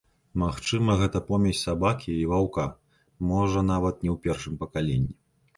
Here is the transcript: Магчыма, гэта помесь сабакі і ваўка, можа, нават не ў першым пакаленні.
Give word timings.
Магчыма, 0.43 0.95
гэта 1.01 1.21
помесь 1.27 1.61
сабакі 1.67 2.15
і 2.21 2.25
ваўка, 2.33 2.65
можа, 3.33 3.59
нават 3.73 3.95
не 4.07 4.11
ў 4.15 4.21
першым 4.25 4.53
пакаленні. 4.65 5.15